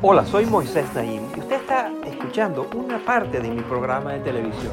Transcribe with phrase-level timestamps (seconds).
[0.00, 4.72] Hola, soy Moisés Naim y usted está escuchando una parte de mi programa de televisión.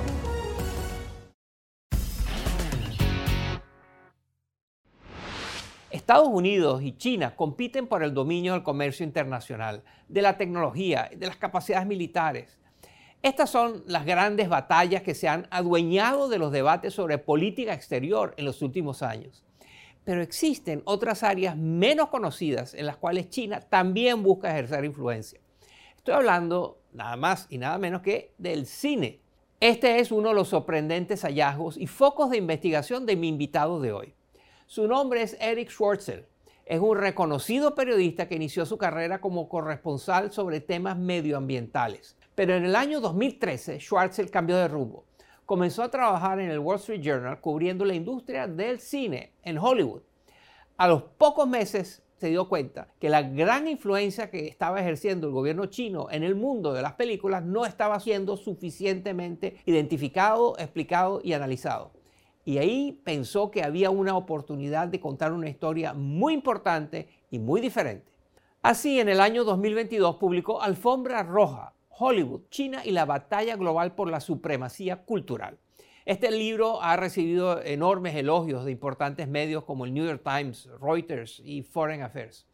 [5.89, 11.25] Estados Unidos y China compiten por el dominio del comercio internacional, de la tecnología, de
[11.25, 12.59] las capacidades militares.
[13.23, 18.35] Estas son las grandes batallas que se han adueñado de los debates sobre política exterior
[18.37, 19.43] en los últimos años.
[20.05, 25.39] Pero existen otras áreas menos conocidas en las cuales China también busca ejercer influencia.
[25.97, 29.19] Estoy hablando nada más y nada menos que del cine.
[29.59, 33.91] Este es uno de los sorprendentes hallazgos y focos de investigación de mi invitado de
[33.91, 34.13] hoy.
[34.67, 36.27] Su nombre es Eric Schwartzel.
[36.65, 42.15] Es un reconocido periodista que inició su carrera como corresponsal sobre temas medioambientales.
[42.35, 45.05] Pero en el año 2013, Schwartzel cambió de rumbo
[45.45, 50.01] comenzó a trabajar en el Wall Street Journal cubriendo la industria del cine en Hollywood.
[50.77, 55.33] A los pocos meses se dio cuenta que la gran influencia que estaba ejerciendo el
[55.33, 61.33] gobierno chino en el mundo de las películas no estaba siendo suficientemente identificado, explicado y
[61.33, 61.91] analizado.
[62.45, 67.59] Y ahí pensó que había una oportunidad de contar una historia muy importante y muy
[67.59, 68.11] diferente.
[68.61, 74.09] Así, en el año 2022 publicó Alfombra Roja, Hollywood, China y la batalla global por
[74.09, 75.57] la supremacía cultural.
[76.05, 81.41] Este libro ha recibido enormes elogios de importantes medios como el New York Times, Reuters
[81.43, 82.45] y Foreign Affairs.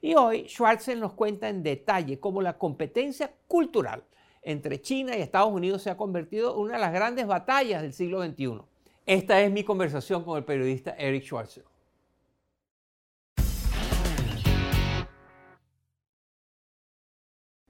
[0.00, 4.04] Y hoy Schwarzer nos cuenta en detalle cómo la competencia cultural
[4.42, 7.92] entre China y Estados Unidos se ha convertido en una de las grandes batallas del
[7.92, 8.60] siglo XXI.
[9.06, 11.64] Esta es mi conversación con el periodista Eric Schwarzer.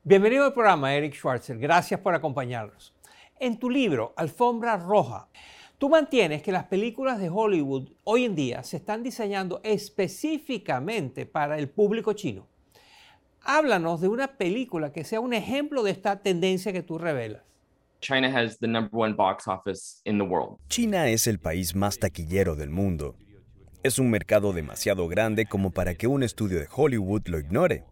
[0.08, 1.58] Bienvenido al programa, Eric Schwarzer.
[1.58, 2.94] Gracias por acompañarnos.
[3.38, 5.28] En tu libro, Alfombra Roja,
[5.76, 11.58] tú mantienes que las películas de Hollywood hoy en día se están diseñando específicamente para
[11.58, 12.46] el público chino.
[13.42, 17.42] Háblanos de una película que sea un ejemplo de esta tendencia que tú revelas.
[18.00, 20.56] China has the number one box office in the world.
[20.70, 23.14] China es el país más taquillero del mundo.
[23.82, 27.84] Es un mercado demasiado grande como para que un estudio de Hollywood lo ignore.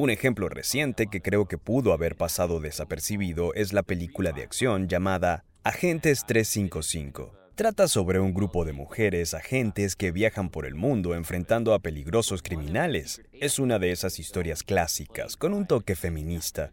[0.00, 4.86] Un ejemplo reciente que creo que pudo haber pasado desapercibido es la película de acción
[4.86, 7.32] llamada Agentes 355.
[7.56, 12.42] Trata sobre un grupo de mujeres agentes que viajan por el mundo enfrentando a peligrosos
[12.42, 13.20] criminales.
[13.32, 16.72] Es una de esas historias clásicas, con un toque feminista.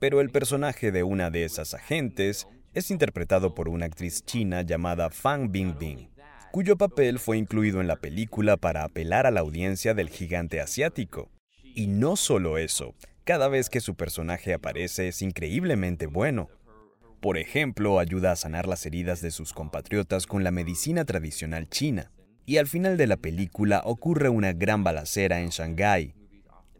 [0.00, 5.10] Pero el personaje de una de esas agentes es interpretado por una actriz china llamada
[5.10, 6.10] Fang Bingbing,
[6.50, 11.30] cuyo papel fue incluido en la película para apelar a la audiencia del gigante asiático.
[11.78, 12.94] Y no solo eso,
[13.24, 16.48] cada vez que su personaje aparece es increíblemente bueno.
[17.20, 22.12] Por ejemplo, ayuda a sanar las heridas de sus compatriotas con la medicina tradicional china.
[22.46, 26.14] Y al final de la película ocurre una gran balacera en Shanghái.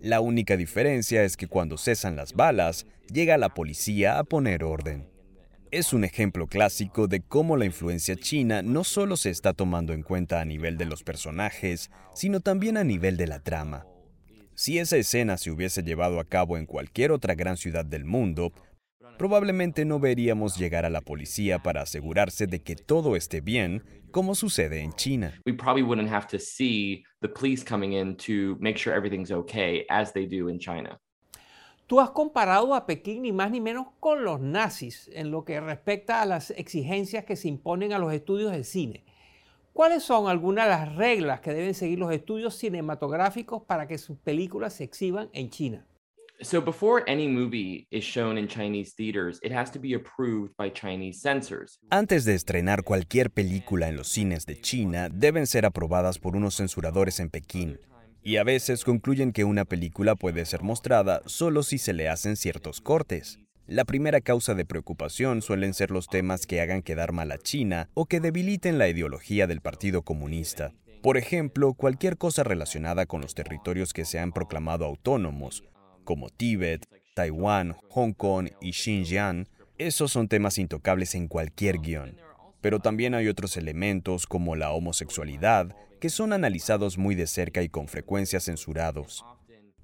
[0.01, 5.11] La única diferencia es que cuando cesan las balas, llega la policía a poner orden.
[5.71, 10.03] Es un ejemplo clásico de cómo la influencia china no solo se está tomando en
[10.03, 13.85] cuenta a nivel de los personajes, sino también a nivel de la trama.
[14.59, 18.53] Si esa escena se hubiese llevado a cabo en cualquier otra gran ciudad del mundo,
[19.19, 24.35] probablemente no veríamos llegar a la policía para asegurarse de que todo esté bien, como
[24.35, 25.39] sucede en China.
[25.45, 29.85] We probably wouldn't have to see the police coming in to make sure everything's okay
[29.91, 30.99] as they do in China.
[31.87, 35.61] Tú has comparado a Pekín ni más ni menos con los nazis en lo que
[35.61, 39.05] respecta a las exigencias que se imponen a los estudios de cine.
[39.77, 44.17] ¿Cuáles son algunas de las reglas que deben seguir los estudios cinematográficos para que sus
[44.17, 45.87] películas se exhiban en China?
[46.41, 50.73] So before any movie is shown in Chinese theaters, it has to be approved by
[50.73, 51.79] Chinese censors.
[51.91, 56.57] Antes de estrenar cualquier película en los cines de China, deben ser aprobadas por unos
[56.57, 57.79] censuradores en Pekín.
[58.23, 62.37] Y a veces concluyen que una película puede ser mostrada solo si se le hacen
[62.37, 63.41] ciertos cortes.
[63.69, 67.91] La primera causa de preocupación suelen ser los temas que hagan quedar mal a China
[67.95, 70.73] o que debiliten la ideología del Partido Comunista.
[71.03, 75.65] Por ejemplo, cualquier cosa relacionada con los territorios que se han proclamado autónomos,
[76.05, 76.87] como Tíbet,
[77.17, 79.49] Taiwán, Hong Kong y Xinjiang,
[79.79, 82.21] esos son temas intocables en cualquier guion.
[82.61, 87.69] Pero también hay otros elementos como la homosexualidad que son analizados muy de cerca y
[87.69, 89.25] con frecuencia censurados.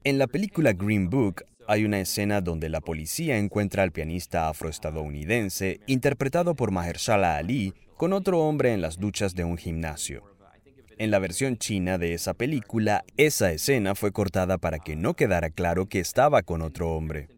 [0.05, 5.81] En la película Green Book hay una escena donde la policía encuentra al pianista afroestadounidense,
[5.87, 10.25] interpretado por Mahershala Ali, con otro hombre en las duchas de un gimnasio.
[10.99, 15.51] En la versión china de esa película, esa escena fue cortada para que no quedara
[15.51, 17.29] claro que estaba con otro hombre.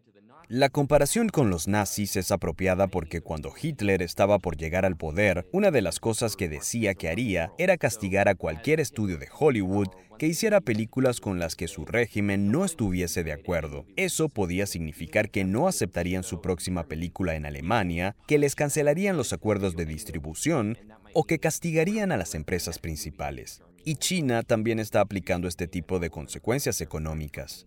[0.47, 5.47] La comparación con los nazis es apropiada porque cuando Hitler estaba por llegar al poder,
[5.51, 9.87] una de las cosas que decía que haría era castigar a cualquier estudio de Hollywood
[10.19, 13.87] que hiciera películas con las que su régimen no estuviese de acuerdo.
[13.95, 19.33] Eso podía significar que no aceptarían su próxima película en Alemania, que les cancelarían los
[19.33, 20.77] acuerdos de distribución
[21.13, 23.63] o que castigarían a las empresas principales.
[23.83, 27.65] Y China también está aplicando este tipo de consecuencias económicas.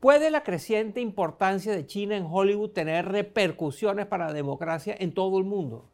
[0.00, 5.38] ¿Puede la creciente importancia de China en Hollywood tener repercusiones para la democracia en todo
[5.38, 5.90] el mundo?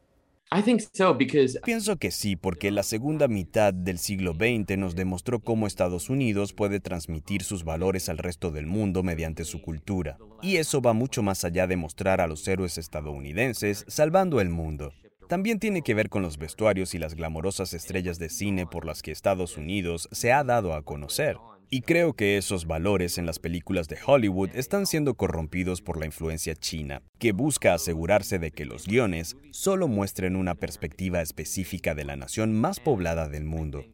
[1.63, 6.51] Pienso que sí, porque la segunda mitad del siglo XX nos demostró cómo Estados Unidos
[6.51, 10.17] puede transmitir sus valores al resto del mundo mediante su cultura.
[10.41, 14.91] Y eso va mucho más allá de mostrar a los héroes estadounidenses salvando el mundo.
[15.31, 19.01] También tiene que ver con los vestuarios y las glamorosas estrellas de cine por las
[19.01, 21.37] que Estados Unidos se ha dado a conocer.
[21.69, 26.05] Y creo que esos valores en las películas de Hollywood están siendo corrompidos por la
[26.05, 32.03] influencia china, que busca asegurarse de que los guiones solo muestren una perspectiva específica de
[32.03, 33.85] la nación más poblada del mundo.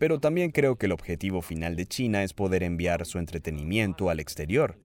[0.00, 4.18] Pero también creo que el objetivo final de China es poder enviar su entretenimiento al
[4.18, 4.80] exterior,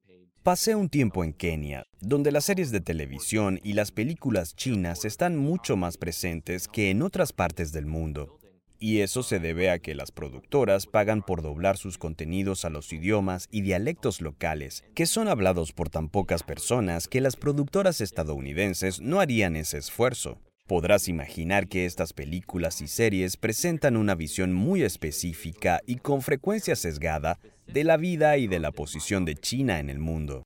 [0.45, 5.35] Pasé un tiempo en Kenia, donde las series de televisión y las películas chinas están
[5.35, 8.37] mucho más presentes que en otras partes del mundo.
[8.77, 12.93] Y eso se debe a que las productoras pagan por doblar sus contenidos a los
[12.93, 19.01] idiomas y dialectos locales, que son hablados por tan pocas personas que las productoras estadounidenses
[19.01, 20.39] no harían ese esfuerzo.
[20.67, 26.75] Podrás imaginar que estas películas y series presentan una visión muy específica y con frecuencia
[26.75, 27.39] sesgada
[27.75, 30.43] de la vida y de la posición de China en el mundo.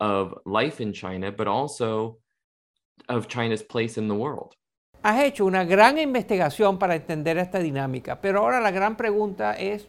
[5.04, 9.88] Has hecho una gran investigación para entender esta dinámica, pero ahora la gran pregunta es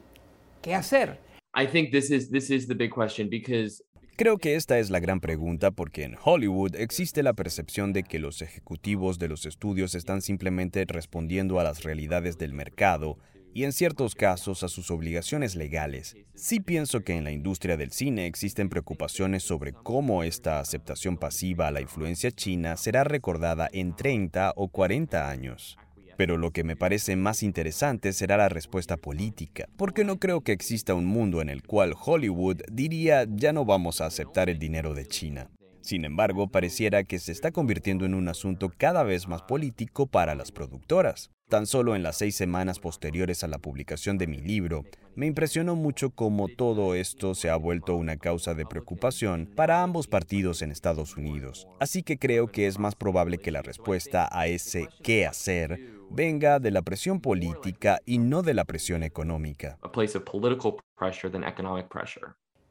[0.61, 1.19] ¿qué hacer?
[1.57, 3.83] I think this is this is the big question because
[4.17, 8.19] Creo que esta es la gran pregunta porque en Hollywood existe la percepción de que
[8.19, 13.17] los ejecutivos de los estudios están simplemente respondiendo a las realidades del mercado
[13.55, 16.17] y en ciertos casos a sus obligaciones legales.
[16.35, 21.69] Sí pienso que en la industria del cine existen preocupaciones sobre cómo esta aceptación pasiva
[21.69, 25.77] a la influencia china será recordada en 30 o 40 años.
[26.17, 30.53] Pero lo que me parece más interesante será la respuesta política, porque no creo que
[30.53, 34.93] exista un mundo en el cual Hollywood diría ya no vamos a aceptar el dinero
[34.93, 35.51] de China.
[35.81, 40.35] Sin embargo, pareciera que se está convirtiendo en un asunto cada vez más político para
[40.35, 41.31] las productoras.
[41.49, 44.85] Tan solo en las seis semanas posteriores a la publicación de mi libro,
[45.17, 50.07] me impresionó mucho cómo todo esto se ha vuelto una causa de preocupación para ambos
[50.07, 51.67] partidos en Estados Unidos.
[51.81, 56.61] Así que creo que es más probable que la respuesta a ese qué hacer venga
[56.61, 59.79] de la presión política y no de la presión económica.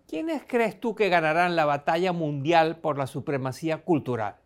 [0.09, 4.37] ¿Quiénes crees tú que ganarán la batalla mundial por la supremacía cultural?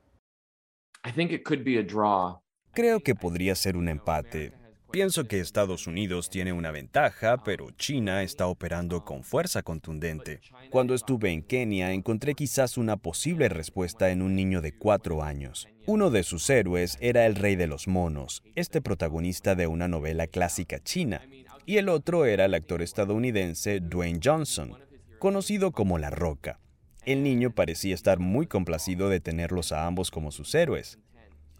[2.74, 4.52] Creo que podría ser un empate.
[4.92, 10.42] Pienso que Estados Unidos tiene una ventaja, pero China está operando con fuerza contundente.
[10.70, 15.70] Cuando estuve en Kenia encontré quizás una posible respuesta en un niño de cuatro años.
[15.86, 20.28] Uno de sus héroes era el rey de los monos, este protagonista de una novela
[20.28, 21.22] clásica china,
[21.66, 24.78] y el otro era el actor estadounidense Dwayne Johnson,
[25.24, 26.60] conocido como La Roca.
[27.06, 31.00] El niño parecía estar muy complacido de tenerlos a ambos como sus héroes.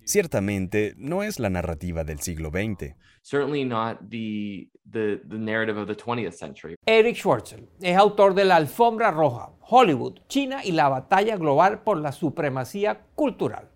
[0.04, 2.94] Ciertamente no es la narrativa del siglo XX.
[6.86, 11.98] Eric Schwartzel es autor de La Alfombra Roja, Hollywood, China y la batalla global por
[12.00, 13.70] la supremacía cultural.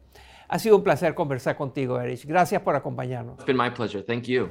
[0.49, 2.25] Ha sido un placer conversar contigo, Eric.
[2.25, 3.35] Gracias por acompañarnos.
[3.35, 4.03] It's been my pleasure.
[4.03, 4.49] Thank you.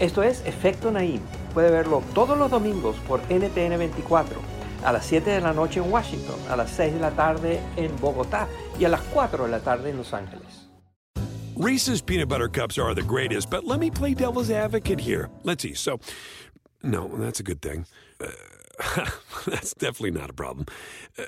[0.00, 1.20] Esto es Efecto Naim.
[1.54, 4.40] Puede verlo todos los domingos por NTN 24
[4.84, 7.94] a las 7 de la noche en Washington, a las 6 de la tarde en
[8.00, 10.68] Bogotá y a las 4 de la tarde en Los Ángeles.
[11.56, 15.28] Reese's peanut butter cups are the greatest, but let me play devil's advocate here.
[15.42, 15.74] Let's see.
[15.74, 15.98] So,
[16.84, 17.84] no, that's a good thing.
[18.20, 18.28] Uh,
[19.46, 20.66] that's definitely not a problem.
[21.18, 21.24] Uh,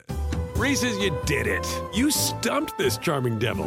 [0.55, 1.67] Reese's, you did it.
[1.93, 3.67] You stumped this charming devil.